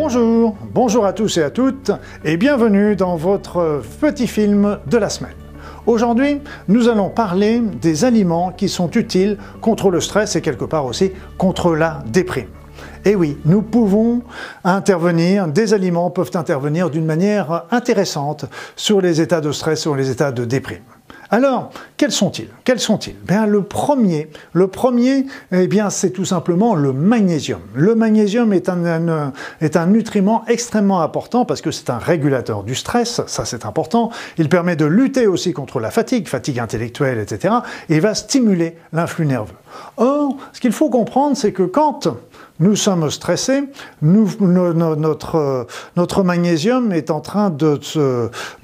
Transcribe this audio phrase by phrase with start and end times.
[0.00, 1.90] Bonjour, bonjour à tous et à toutes,
[2.24, 5.34] et bienvenue dans votre petit film de la semaine.
[5.86, 10.84] Aujourd'hui, nous allons parler des aliments qui sont utiles contre le stress et quelque part
[10.84, 12.46] aussi contre la déprime.
[13.04, 14.22] Et oui, nous pouvons
[14.62, 18.44] intervenir, des aliments peuvent intervenir d'une manière intéressante
[18.76, 20.84] sur les états de stress, sur les états de déprime.
[21.30, 22.48] Alors, quels sont-ils?
[22.64, 23.16] Quels sont-ils?
[23.26, 27.60] Bien, Le premier, le premier eh bien, c'est tout simplement le magnésium.
[27.74, 32.74] Le magnésium est un, est un nutriment extrêmement important parce que c'est un régulateur du
[32.74, 34.10] stress, ça c'est important.
[34.38, 37.56] Il permet de lutter aussi contre la fatigue, fatigue intellectuelle, etc.
[37.90, 39.54] Et va stimuler l'influx nerveux.
[39.98, 42.08] Or, ce qu'il faut comprendre, c'est que quand
[42.60, 43.64] nous sommes stressés,
[44.02, 47.78] notre, notre, magnésium est en train de,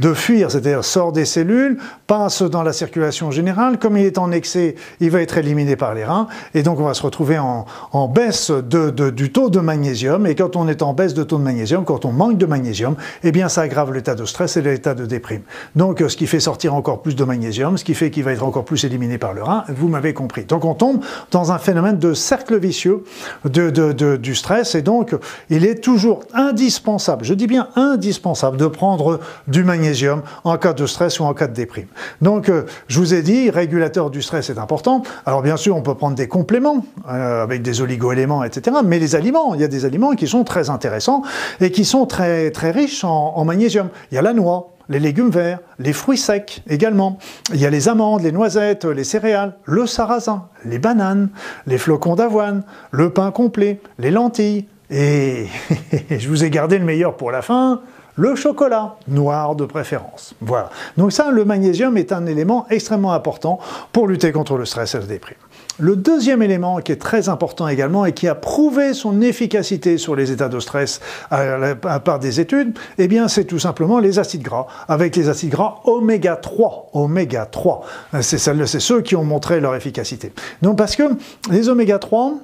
[0.00, 3.78] de fuir, c'est-à-dire sort des cellules, passe dans la circulation générale.
[3.78, 6.84] Comme il est en excès, il va être éliminé par les reins, et donc on
[6.84, 10.26] va se retrouver en, baisse de, du taux de magnésium.
[10.26, 12.96] Et quand on est en baisse de taux de magnésium, quand on manque de magnésium,
[13.22, 15.42] eh bien ça aggrave l'état de stress et l'état de déprime.
[15.76, 18.44] Donc ce qui fait sortir encore plus de magnésium, ce qui fait qu'il va être
[18.44, 20.44] encore plus éliminé par le rein, vous m'avez compris.
[20.44, 23.04] Donc on tombe dans un phénomène de cercle vicieux
[23.44, 25.14] de du stress et donc
[25.50, 30.86] il est toujours indispensable, je dis bien indispensable, de prendre du magnésium en cas de
[30.86, 31.86] stress ou en cas de déprime.
[32.22, 35.02] Donc euh, je vous ai dit, régulateur du stress est important.
[35.26, 38.76] Alors bien sûr, on peut prendre des compléments euh, avec des oligo-éléments, etc.
[38.84, 41.22] Mais les aliments, il y a des aliments qui sont très intéressants
[41.60, 43.88] et qui sont très, très riches en magnésium.
[44.10, 47.18] Il y a la noix, les légumes verts, les fruits secs également.
[47.52, 51.28] Il y a les amandes, les noisettes, les céréales, le sarrasin, les bananes,
[51.66, 54.66] les flocons d'avoine, le pain complet, les lentilles.
[54.90, 55.46] Et
[56.10, 57.80] je vous ai gardé le meilleur pour la fin,
[58.16, 60.34] le chocolat, noir de préférence.
[60.40, 60.70] Voilà.
[60.96, 63.58] Donc ça, le magnésium est un élément extrêmement important
[63.92, 65.36] pour lutter contre le stress et la déprime.
[65.80, 70.14] Le deuxième élément qui est très important également et qui a prouvé son efficacité sur
[70.14, 74.66] les états de stress à, part des études, eh c'est tout simplement les acides gras,
[74.88, 76.90] avec les acides gras oméga 3.
[76.92, 77.84] Oméga 3,
[78.20, 78.38] c'est
[78.80, 80.32] ceux qui ont montré leur efficacité.
[80.62, 81.02] Donc parce que
[81.50, 82.34] les oméga 3,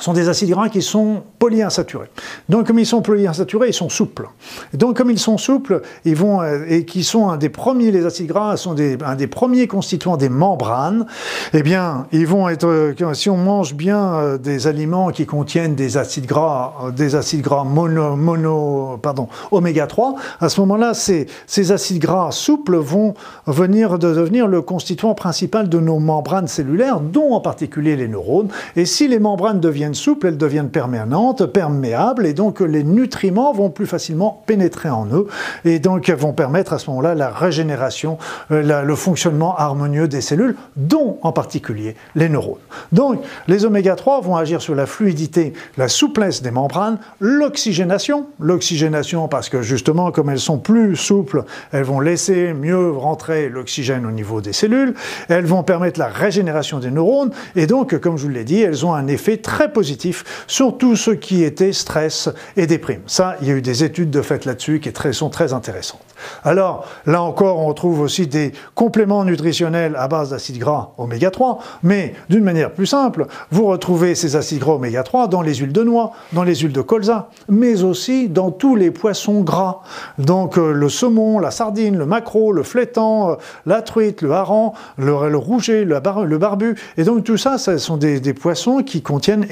[0.00, 2.10] sont des acides gras qui sont polyinsaturés.
[2.48, 4.28] Donc comme ils sont polyinsaturés, ils sont souples.
[4.74, 8.04] Donc comme ils sont souples, ils vont euh, et qui sont un des premiers, les
[8.04, 11.06] acides gras sont des, un des premiers constituants des membranes.
[11.54, 15.74] Eh bien, ils vont être euh, si on mange bien euh, des aliments qui contiennent
[15.74, 21.26] des acides gras, des acides gras mono, mono pardon, oméga 3, à ce moment-là, ces,
[21.46, 23.14] ces acides gras souples vont
[23.46, 28.48] venir de devenir le constituant principal de nos membranes cellulaires, dont en particulier les neurones.
[28.76, 33.52] Et si les membranes deviennent deviennent souples, elles deviennent permanentes, perméables, et donc les nutriments
[33.52, 35.28] vont plus facilement pénétrer en eux,
[35.64, 38.18] et donc vont permettre à ce moment-là la régénération,
[38.50, 42.58] euh, le fonctionnement harmonieux des cellules, dont en particulier les neurones.
[42.90, 49.28] Donc les oméga 3 vont agir sur la fluidité, la souplesse des membranes, l'oxygénation, l'oxygénation
[49.28, 54.10] parce que justement comme elles sont plus souples, elles vont laisser mieux rentrer l'oxygène au
[54.10, 54.94] niveau des cellules,
[55.28, 58.84] elles vont permettre la régénération des neurones, et donc comme je vous l'ai dit, elles
[58.84, 63.02] ont un effet très positif sur tout ce qui était stress et déprime.
[63.06, 66.00] Ça, il y a eu des études de fait là-dessus qui sont très intéressantes.
[66.44, 71.58] Alors, là encore, on retrouve aussi des compléments nutritionnels à base d'acides gras oméga 3,
[71.82, 75.72] mais d'une manière plus simple, vous retrouvez ces acides gras oméga 3 dans les huiles
[75.72, 79.82] de noix, dans les huiles de colza, mais aussi dans tous les poissons gras.
[80.18, 83.34] Donc euh, le saumon, la sardine, le maquereau, le flétan, euh,
[83.66, 86.76] la truite, le hareng, le, rouget, le, barbu.
[86.96, 89.46] Et donc tout ça, ce sont des, des poissons qui contiennent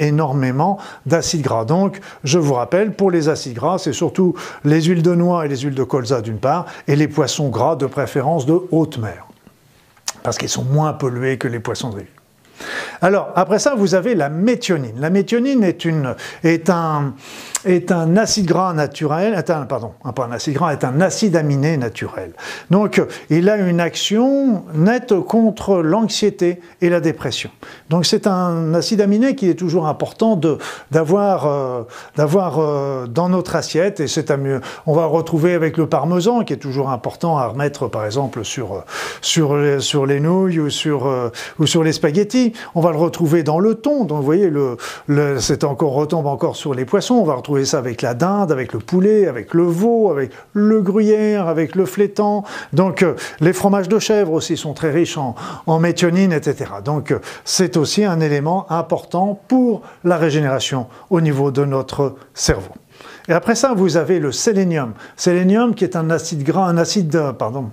[1.05, 1.65] d'acides gras.
[1.65, 5.49] Donc je vous rappelle, pour les acides gras, c'est surtout les huiles de noix et
[5.49, 9.27] les huiles de colza d'une part, et les poissons gras de préférence de haute mer,
[10.23, 12.13] parce qu'ils sont moins pollués que les poissons de rivière.
[13.01, 14.99] Alors, après ça, vous avez la méthionine.
[14.99, 17.13] La méthionine est, une, est, un,
[17.67, 21.35] est un acide gras naturel, est un, pardon, pas un acide gras, est un acide
[21.35, 22.33] aminé naturel.
[22.71, 27.49] Donc, il a une action nette contre l'anxiété et la dépression.
[27.89, 30.39] Donc, c'est un acide aminé qui est toujours important
[30.91, 31.83] d'avoir euh,
[32.15, 34.27] d'avoir euh, dans notre assiette, et c'est.
[34.85, 38.83] On va retrouver avec le parmesan, qui est toujours important à remettre, par exemple, sur,
[39.21, 41.29] sur, sur les nouilles ou sur, euh,
[41.59, 42.53] ou sur les spaghettis.
[42.75, 44.05] On va le retrouver dans le thon.
[44.05, 44.77] Donc, vous voyez, le,
[45.39, 47.15] c'est encore retombe encore sur les poissons.
[47.15, 50.81] On va retrouver ça avec la dinde, avec le poulet, avec le veau, avec le
[50.81, 52.43] gruyère, avec le flétan.
[52.73, 56.71] Donc, euh, les fromages de chèvre aussi sont très riches en, en méthionine, etc.
[56.83, 62.73] Donc, euh, c'est aussi un élément important pour la régénération au niveau de notre cerveau.
[63.27, 64.93] Et après ça, vous avez le sélénium.
[65.15, 67.69] Sélénium qui est un acide gras, un acide, pardon.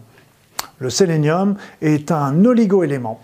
[0.79, 3.21] Le sélénium est un oligoélément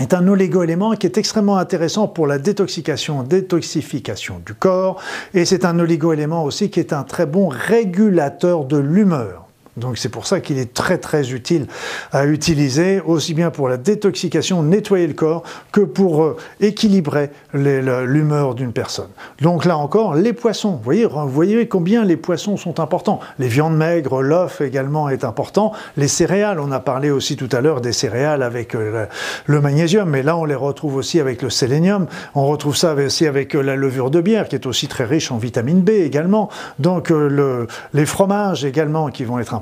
[0.00, 5.00] est un oligo-élément qui est extrêmement intéressant pour la détoxication, détoxification du corps,
[5.34, 9.41] et c'est un oligo-élément aussi qui est un très bon régulateur de l'humeur.
[9.78, 11.66] Donc c'est pour ça qu'il est très très utile
[12.12, 18.54] à utiliser, aussi bien pour la détoxication, nettoyer le corps, que pour euh, équilibrer l'humeur
[18.54, 19.08] d'une personne.
[19.40, 23.20] Donc là encore, les poissons, vous voyez, voyez combien les poissons sont importants.
[23.38, 25.72] Les viandes maigres, l'œuf également est important.
[25.96, 29.06] Les céréales, on a parlé aussi tout à l'heure des céréales avec euh,
[29.46, 32.08] le magnésium, mais là on les retrouve aussi avec le sélénium.
[32.34, 35.32] On retrouve ça aussi avec euh, la levure de bière, qui est aussi très riche
[35.32, 36.50] en vitamine B également.
[36.78, 39.61] Donc le, les fromages également qui vont être importants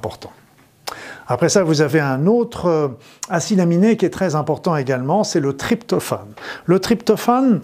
[1.26, 2.88] après ça, vous avez un autre euh,
[3.29, 6.32] acide aminé qui est très important également, c'est le tryptophane.
[6.64, 7.61] Le tryptophane,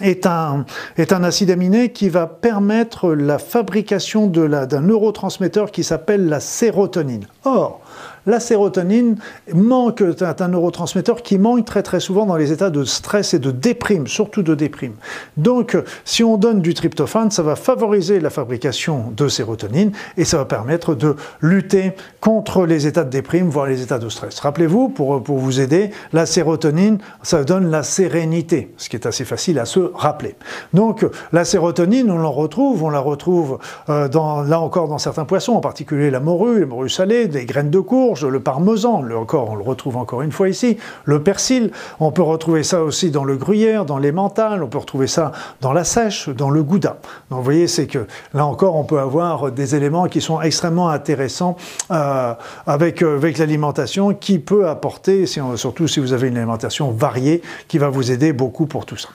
[0.00, 0.64] est un,
[0.96, 7.26] est un, acide aminé qui va permettre la fabrication d'un neurotransmetteur qui s'appelle la sérotonine.
[7.44, 7.80] Or,
[8.28, 9.16] la sérotonine
[9.54, 13.38] manque, c'est un neurotransmetteur qui manque très très souvent dans les états de stress et
[13.38, 14.92] de déprime, surtout de déprime.
[15.36, 20.36] Donc, si on donne du tryptophane, ça va favoriser la fabrication de sérotonine et ça
[20.36, 24.40] va permettre de lutter contre les états de déprime, voire les états de stress.
[24.40, 29.24] Rappelez-vous, pour, pour vous aider, la sérotonine, ça donne la sérénité, ce qui est assez
[29.24, 30.34] facile à se rappeler.
[30.74, 33.58] Donc, la sérotonine, on la retrouve, on la retrouve
[33.88, 34.08] euh,
[34.46, 37.80] là encore dans certains poissons, en particulier la morue, les morues salées, des graines de
[37.80, 41.70] courge, le parmesan, le, encore, on le retrouve encore une fois ici, le persil,
[42.00, 45.32] on peut retrouver ça aussi dans le gruyère, dans les mentales, on peut retrouver ça
[45.60, 46.98] dans la sèche, dans le gouda.
[47.30, 50.88] Donc vous voyez, c'est que là encore, on peut avoir des éléments qui sont extrêmement
[50.88, 51.56] intéressants
[51.90, 52.34] euh,
[52.66, 57.78] avec, euh, avec l'alimentation, qui peut apporter, surtout si vous avez une alimentation variée, qui
[57.78, 59.08] va vous aider beaucoup pour tout ça.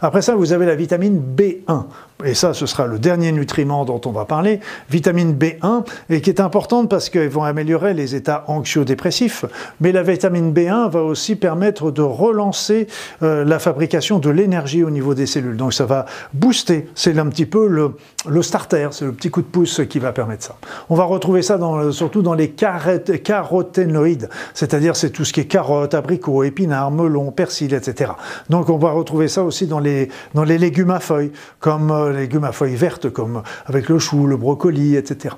[0.00, 1.84] Après ça, vous avez la vitamine B1
[2.24, 6.30] et ça ce sera le dernier nutriment dont on va parler, vitamine B1, et qui
[6.30, 9.44] est importante parce qu'elles vont améliorer les états anxio-dépressifs,
[9.80, 12.86] mais la vitamine B1 va aussi permettre de relancer
[13.22, 15.56] euh, la fabrication de l'énergie au niveau des cellules.
[15.56, 19.46] Donc ça va booster, c'est un petit peu le, starter, c'est le petit coup de
[19.46, 20.56] pouce qui va permettre ça.
[20.90, 21.58] On va retrouver ça
[21.90, 27.74] surtout dans les caroténoïdes, c'est-à-dire c'est tout ce qui est carottes, abricots, épinards, melons, persil,
[27.74, 28.12] etc.
[28.48, 32.12] Donc on va retrouver ça aussi dans les, dans les légumes à feuilles, comme euh,
[32.12, 35.34] les légumes à feuilles vertes comme avec le chou, le brocoli, etc.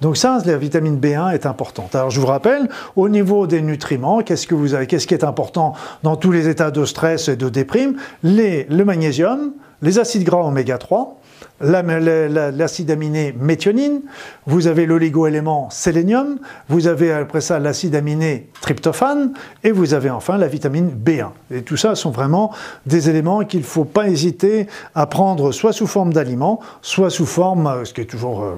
[0.00, 1.94] Donc ça, la vitamine B1 est importante.
[1.94, 5.24] Alors je vous rappelle, au niveau des nutriments, qu'est-ce que vous avez, qu'est-ce qui est
[5.24, 7.96] important dans tous les états de stress et de déprime?
[8.22, 9.52] Les, Le magnésium,
[9.82, 11.18] les acides gras oméga 3,
[11.60, 14.02] l'acide aminé méthionine,
[14.46, 16.38] vous avez l'oligo-élément sélénium,
[16.68, 19.32] vous avez après ça l'acide aminé tryptophane,
[19.64, 21.28] et vous avez enfin la vitamine B1.
[21.50, 22.52] Et tout ça sont vraiment
[22.84, 27.26] des éléments qu'il ne faut pas hésiter à prendre soit sous forme d'aliments, soit sous
[27.26, 28.54] forme, euh, ce qui est toujours euh,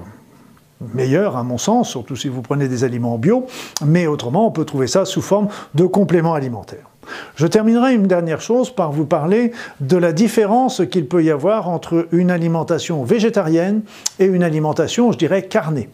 [0.94, 3.47] meilleur à mon sens, surtout si vous prenez des aliments bio,
[3.85, 6.89] mais autrement on peut trouver ça sous forme de compléments alimentaires.
[7.37, 11.69] Je terminerai une dernière chose par vous parler de la différence qu'il peut y avoir
[11.69, 13.82] entre une alimentation végétarienne
[14.19, 15.88] et une alimentation, je dirais, carnée.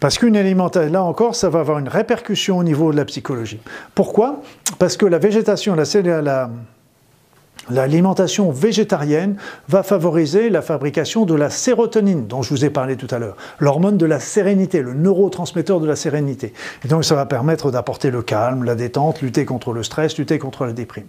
[0.00, 3.60] Parce qu'une alimentation, là encore, ça va avoir une répercussion au niveau de la psychologie.
[3.94, 4.42] Pourquoi?
[4.78, 6.50] Parce que la végétation, la, la
[7.70, 9.36] L'alimentation végétarienne
[9.68, 13.36] va favoriser la fabrication de la sérotonine, dont je vous ai parlé tout à l'heure,
[13.58, 16.52] l'hormone de la sérénité, le neurotransmetteur de la sérénité.
[16.84, 20.38] Et donc ça va permettre d'apporter le calme, la détente, lutter contre le stress, lutter
[20.38, 21.06] contre la déprime.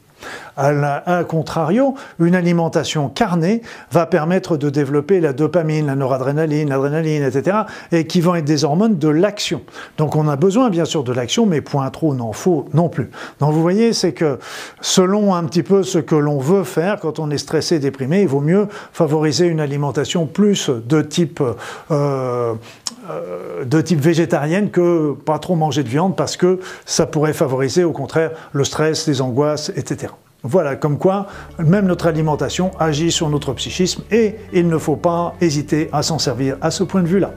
[0.57, 3.61] A contrario, une alimentation carnée
[3.92, 7.57] va permettre de développer la dopamine, la noradrénaline, l'adrénaline, etc.,
[7.94, 9.61] et qui vont être des hormones de l'action.
[9.97, 13.09] Donc on a besoin bien sûr de l'action, mais point trop n'en faut non plus.
[13.39, 14.39] Donc vous voyez, c'est que
[14.81, 18.27] selon un petit peu ce que l'on veut faire quand on est stressé, déprimé, il
[18.27, 21.41] vaut mieux favoriser une alimentation plus de type,
[21.91, 22.53] euh,
[23.09, 27.83] euh, de type végétarienne que pas trop manger de viande parce que ça pourrait favoriser
[27.83, 30.13] au contraire le stress, les angoisses, etc.
[30.44, 31.27] Voilà, comme quoi
[31.57, 36.18] même notre alimentation agit sur notre psychisme et il ne faut pas hésiter à s'en
[36.18, 37.33] servir à ce point de vue-là.